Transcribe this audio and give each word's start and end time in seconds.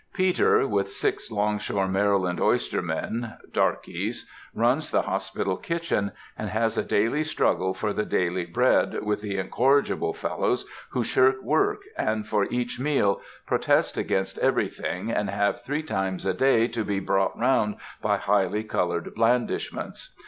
"Peter," 0.15 0.67
with 0.67 0.91
six 0.91 1.29
long 1.29 1.59
shore 1.59 1.87
Maryland 1.87 2.41
oyster 2.41 2.81
men 2.81 3.37
(darkeys) 3.53 4.25
runs 4.51 4.89
the 4.89 5.03
hospital 5.03 5.57
kitchen, 5.57 6.11
and 6.35 6.49
has 6.49 6.75
a 6.75 6.81
daily 6.83 7.23
struggle 7.23 7.75
for 7.75 7.93
the 7.93 8.03
daily 8.03 8.43
bread 8.43 9.03
with 9.03 9.21
the 9.21 9.37
incorrigible 9.37 10.11
fellows 10.11 10.65
who 10.89 11.03
shirk 11.03 11.43
work, 11.43 11.83
and 11.95 12.25
for 12.27 12.45
each 12.45 12.79
meal 12.79 13.21
protest 13.45 13.95
against 13.95 14.39
everything, 14.39 15.11
and 15.11 15.29
have 15.29 15.61
three 15.61 15.83
times 15.83 16.25
a 16.25 16.33
day 16.33 16.67
to 16.67 16.83
be 16.83 16.99
brought 16.99 17.37
round 17.37 17.75
by 18.01 18.17
highly 18.17 18.63
colored 18.63 19.13
blandishments. 19.13 20.15